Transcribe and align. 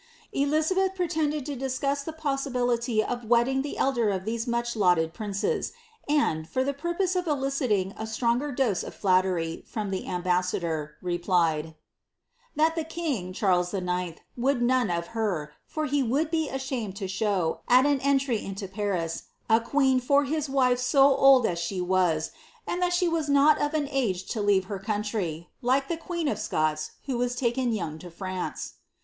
Elizabeth 0.33 0.95
pretended 0.95 1.45
to 1.45 1.55
discuss 1.55 2.01
the 2.01 2.11
pMsibility 2.11 3.05
of 3.05 3.25
wedding 3.25 3.61
the 3.61 3.77
elder 3.77 4.09
of 4.09 4.25
these 4.25 4.47
much 4.47 4.75
lauded 4.75 5.13
princes, 5.13 5.73
and, 6.09 6.49
for 6.49 6.65
k 6.65 6.73
purpose 6.73 7.15
of 7.15 7.27
eliciting 7.27 7.93
a 7.95 8.07
stronger 8.07 8.51
dose 8.51 8.81
of 8.81 8.95
flattery 8.95 9.63
from 9.67 9.91
the 9.91 10.07
ambassador, 10.07 10.95
■plied, 11.03 11.65
*^ 11.65 11.75
That 12.55 12.75
the 12.75 12.83
king, 12.83 13.31
Charles 13.31 13.75
IX., 13.75 14.19
would 14.35 14.63
none 14.63 14.89
of 14.89 15.05
her, 15.13 15.53
for 15.67 15.85
he 15.85 16.01
would 16.01 16.31
ke 16.31 16.51
ashamed 16.51 16.95
to 16.95 17.07
show, 17.07 17.59
at 17.67 17.85
an 17.85 17.99
entry 18.01 18.43
into 18.43 18.67
Paris, 18.67 19.25
a 19.47 19.59
queen 19.59 19.99
for 19.99 20.23
his 20.23 20.49
wife 20.49 20.79
so 20.79 21.15
old 21.15 21.45
■ 21.45 21.55
she 21.55 21.79
was, 21.79 22.31
and 22.65 22.81
that 22.81 22.93
she 22.93 23.07
was 23.07 23.29
not 23.29 23.61
of 23.61 23.75
an 23.75 23.87
age 23.91 24.25
to 24.29 24.41
leave 24.41 24.65
her 24.65 24.79
country, 24.79 25.47
like 25.61 25.89
k 25.89 25.95
queen 25.97 26.27
of 26.27 26.39
Scots, 26.39 26.93
who 27.05 27.19
was 27.19 27.35
taken 27.35 27.71
young 27.71 27.99
to 27.99 28.09
France." 28.09 28.73